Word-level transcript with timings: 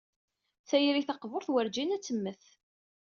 Tayri 0.69 1.01
taqburt 1.07 1.47
werǧin 1.53 1.93
ad 1.95 2.03
temmet. 2.03 2.43